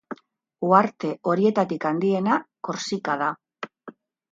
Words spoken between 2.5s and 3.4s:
Korsika da.